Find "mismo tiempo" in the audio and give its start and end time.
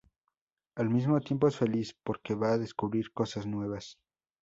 0.89-1.47